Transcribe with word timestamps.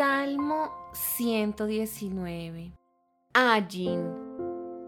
Salmo 0.00 0.70
119. 0.94 2.72
Allin, 3.34 4.00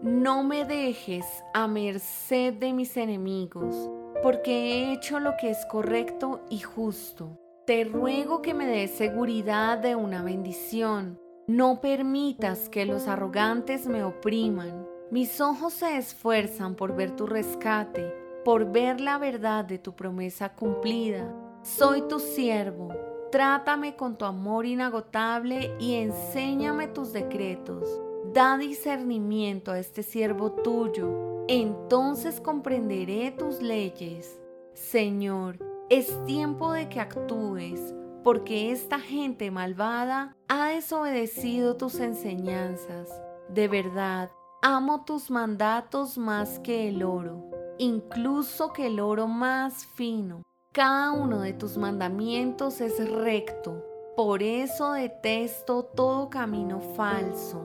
no 0.01 0.43
me 0.43 0.65
dejes 0.65 1.23
a 1.53 1.67
merced 1.67 2.55
de 2.55 2.73
mis 2.73 2.97
enemigos, 2.97 3.91
porque 4.23 4.51
he 4.51 4.91
hecho 4.91 5.19
lo 5.19 5.37
que 5.39 5.51
es 5.51 5.63
correcto 5.67 6.41
y 6.49 6.61
justo. 6.61 7.37
Te 7.67 7.83
ruego 7.83 8.41
que 8.41 8.55
me 8.55 8.65
des 8.65 8.89
seguridad 8.89 9.77
de 9.77 9.95
una 9.95 10.23
bendición. 10.23 11.19
No 11.45 11.79
permitas 11.79 12.67
que 12.67 12.87
los 12.87 13.07
arrogantes 13.07 13.85
me 13.85 14.03
opriman. 14.03 14.87
Mis 15.11 15.39
ojos 15.39 15.73
se 15.73 15.95
esfuerzan 15.95 16.73
por 16.73 16.95
ver 16.95 17.15
tu 17.15 17.27
rescate, 17.27 18.11
por 18.43 18.71
ver 18.71 18.99
la 18.99 19.19
verdad 19.19 19.63
de 19.63 19.77
tu 19.77 19.95
promesa 19.95 20.55
cumplida. 20.55 21.31
Soy 21.61 22.01
tu 22.07 22.17
siervo 22.19 23.12
Trátame 23.33 23.95
con 23.95 24.15
tu 24.15 24.25
amor 24.25 24.63
inagotable 24.63 25.75
y 25.79 25.95
enséñame 25.95 26.87
tus 26.87 27.13
decretos. 27.13 27.89
Da 28.31 28.59
discernimiento 28.59 29.71
a 29.71 29.79
este 29.79 30.03
siervo 30.03 30.51
tuyo, 30.51 31.43
entonces 31.47 32.39
comprenderé 32.39 33.31
tus 33.31 33.59
leyes. 33.59 34.39
Señor, 34.75 35.57
es 35.89 36.23
tiempo 36.27 36.73
de 36.73 36.89
que 36.89 36.99
actúes, 36.99 37.95
porque 38.23 38.71
esta 38.71 38.99
gente 38.99 39.49
malvada 39.49 40.37
ha 40.47 40.67
desobedecido 40.67 41.75
tus 41.75 41.99
enseñanzas. 41.99 43.09
De 43.49 43.67
verdad, 43.67 44.29
amo 44.61 45.05
tus 45.05 45.31
mandatos 45.31 46.19
más 46.19 46.59
que 46.59 46.87
el 46.87 47.01
oro, 47.01 47.49
incluso 47.79 48.73
que 48.73 48.85
el 48.85 48.99
oro 48.99 49.27
más 49.27 49.87
fino. 49.87 50.43
Cada 50.73 51.11
uno 51.11 51.41
de 51.41 51.53
tus 51.53 51.77
mandamientos 51.77 52.81
es 52.81 53.07
recto, 53.07 53.85
por 54.15 54.41
eso 54.41 54.93
detesto 54.93 55.83
todo 55.83 56.31
camino 56.31 56.79
falso. 56.95 57.61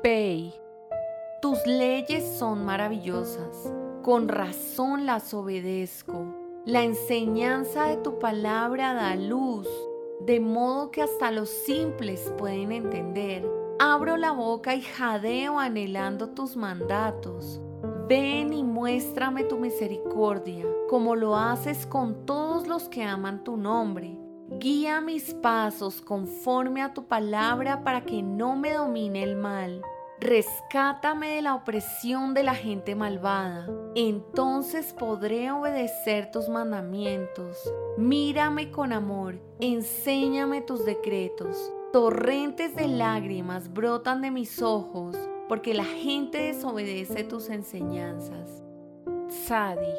Pei, 0.00 0.54
tus 1.42 1.66
leyes 1.66 2.24
son 2.38 2.64
maravillosas, 2.64 3.68
con 4.04 4.28
razón 4.28 5.06
las 5.06 5.34
obedezco. 5.34 6.32
La 6.64 6.84
enseñanza 6.84 7.86
de 7.86 7.96
tu 7.96 8.20
palabra 8.20 8.94
da 8.94 9.16
luz, 9.16 9.66
de 10.20 10.38
modo 10.38 10.92
que 10.92 11.02
hasta 11.02 11.32
los 11.32 11.48
simples 11.48 12.32
pueden 12.38 12.70
entender. 12.70 13.44
Abro 13.80 14.16
la 14.16 14.30
boca 14.30 14.76
y 14.76 14.82
jadeo 14.82 15.58
anhelando 15.58 16.28
tus 16.28 16.54
mandatos. 16.54 17.60
Ven 18.06 18.52
y 18.52 18.62
muéstrame 18.62 19.44
tu 19.44 19.58
misericordia, 19.58 20.66
como 20.90 21.16
lo 21.16 21.36
haces 21.36 21.86
con 21.86 22.26
todos 22.26 22.66
los 22.66 22.90
que 22.90 23.02
aman 23.02 23.44
tu 23.44 23.56
nombre. 23.56 24.18
Guía 24.60 25.00
mis 25.00 25.32
pasos 25.32 26.02
conforme 26.02 26.82
a 26.82 26.92
tu 26.92 27.06
palabra 27.06 27.82
para 27.82 28.02
que 28.02 28.22
no 28.22 28.56
me 28.56 28.74
domine 28.74 29.22
el 29.22 29.36
mal. 29.36 29.80
Rescátame 30.20 31.36
de 31.36 31.42
la 31.42 31.54
opresión 31.54 32.34
de 32.34 32.42
la 32.42 32.54
gente 32.54 32.94
malvada. 32.94 33.70
Entonces 33.94 34.92
podré 34.92 35.50
obedecer 35.50 36.30
tus 36.30 36.50
mandamientos. 36.50 37.56
Mírame 37.96 38.70
con 38.70 38.92
amor, 38.92 39.40
enséñame 39.60 40.60
tus 40.60 40.84
decretos. 40.84 41.72
Torrentes 41.90 42.76
de 42.76 42.86
lágrimas 42.86 43.72
brotan 43.72 44.20
de 44.20 44.30
mis 44.30 44.60
ojos 44.60 45.16
porque 45.48 45.74
la 45.74 45.84
gente 45.84 46.38
desobedece 46.38 47.24
tus 47.24 47.50
enseñanzas. 47.50 48.62
Sadi, 49.28 49.94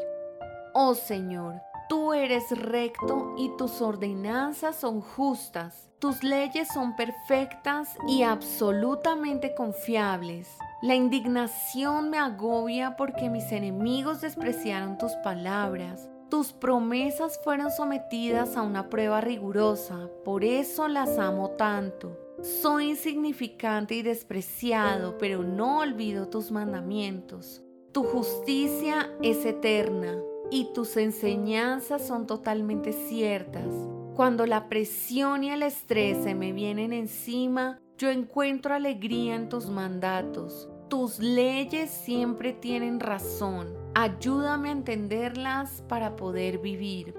oh 0.73 0.95
Señor, 0.95 1.61
tú 1.89 2.13
eres 2.13 2.49
recto 2.57 3.35
y 3.37 3.49
tus 3.57 3.81
ordenanzas 3.81 4.75
son 4.75 5.01
justas, 5.01 5.89
tus 5.99 6.23
leyes 6.23 6.67
son 6.73 6.95
perfectas 6.95 7.95
y 8.07 8.23
absolutamente 8.23 9.53
confiables. 9.55 10.57
La 10.81 10.95
indignación 10.95 12.09
me 12.09 12.17
agobia 12.17 12.95
porque 12.95 13.29
mis 13.29 13.51
enemigos 13.51 14.21
despreciaron 14.21 14.97
tus 14.97 15.13
palabras. 15.23 16.09
Tus 16.29 16.53
promesas 16.53 17.39
fueron 17.43 17.71
sometidas 17.71 18.57
a 18.57 18.61
una 18.61 18.89
prueba 18.89 19.21
rigurosa, 19.21 20.09
por 20.23 20.43
eso 20.43 20.87
las 20.87 21.17
amo 21.17 21.51
tanto. 21.51 22.24
Soy 22.45 22.89
insignificante 22.91 23.95
y 23.95 24.03
despreciado, 24.03 25.17
pero 25.17 25.41
no 25.41 25.79
olvido 25.79 26.27
tus 26.27 26.51
mandamientos. 26.51 27.63
Tu 27.91 28.03
justicia 28.03 29.09
es 29.23 29.43
eterna 29.45 30.15
y 30.51 30.71
tus 30.71 30.95
enseñanzas 30.95 32.05
son 32.05 32.27
totalmente 32.27 32.93
ciertas. 32.93 33.73
Cuando 34.15 34.45
la 34.45 34.69
presión 34.69 35.43
y 35.43 35.49
el 35.49 35.63
estrés 35.63 36.23
se 36.23 36.35
me 36.35 36.53
vienen 36.53 36.93
encima, 36.93 37.79
yo 37.97 38.11
encuentro 38.11 38.75
alegría 38.75 39.33
en 39.33 39.49
tus 39.49 39.65
mandatos. 39.71 40.69
Tus 40.87 41.17
leyes 41.17 41.89
siempre 41.89 42.53
tienen 42.53 42.99
razón. 42.99 43.73
Ayúdame 43.95 44.69
a 44.69 44.73
entenderlas 44.73 45.83
para 45.89 46.15
poder 46.15 46.59
vivir. 46.59 47.15